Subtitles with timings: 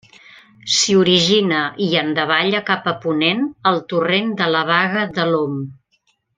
[0.75, 5.65] S'hi origina, i en davalla cap a ponent, el torrent de la Baga de l'Om.